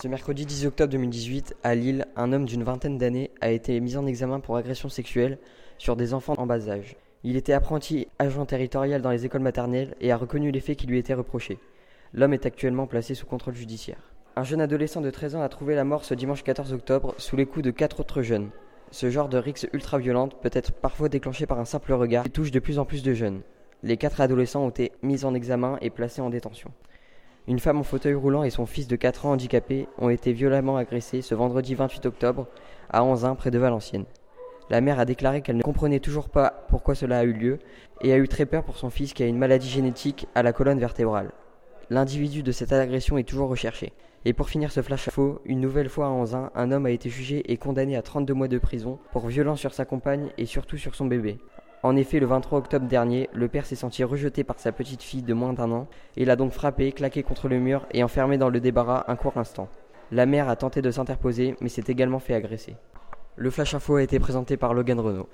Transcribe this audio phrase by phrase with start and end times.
[0.00, 3.96] Ce mercredi 10 octobre 2018, à Lille, un homme d'une vingtaine d'années a été mis
[3.96, 5.38] en examen pour agression sexuelle
[5.76, 6.94] sur des enfants en bas âge.
[7.24, 10.86] Il était apprenti agent territorial dans les écoles maternelles et a reconnu les faits qui
[10.86, 11.58] lui étaient reprochés.
[12.14, 14.12] L'homme est actuellement placé sous contrôle judiciaire.
[14.36, 17.34] Un jeune adolescent de 13 ans a trouvé la mort ce dimanche 14 octobre sous
[17.34, 18.50] les coups de quatre autres jeunes.
[18.92, 22.52] Ce genre de rixe ultra-violente peut être parfois déclenché par un simple regard et touche
[22.52, 23.40] de plus en plus de jeunes.
[23.82, 26.70] Les quatre adolescents ont été mis en examen et placés en détention.
[27.48, 30.76] Une femme en fauteuil roulant et son fils de 4 ans handicapé ont été violemment
[30.76, 32.46] agressés ce vendredi 28 octobre
[32.90, 34.04] à Anzin, près de Valenciennes.
[34.68, 37.58] La mère a déclaré qu'elle ne comprenait toujours pas pourquoi cela a eu lieu
[38.02, 40.52] et a eu très peur pour son fils qui a une maladie génétique à la
[40.52, 41.30] colonne vertébrale.
[41.88, 43.94] L'individu de cette agression est toujours recherché.
[44.26, 47.08] Et pour finir ce flash faux, une nouvelle fois à Anzin, un homme a été
[47.08, 50.76] jugé et condamné à 32 mois de prison pour violence sur sa compagne et surtout
[50.76, 51.38] sur son bébé.
[51.84, 55.22] En effet, le 23 octobre dernier, le père s'est senti rejeté par sa petite fille
[55.22, 55.86] de moins d'un an
[56.16, 59.36] et l'a donc frappé, claqué contre le mur et enfermé dans le débarras un court
[59.36, 59.68] instant.
[60.10, 62.74] La mère a tenté de s'interposer mais s'est également fait agresser.
[63.36, 65.28] Le Flash Info a été présenté par Logan Renault.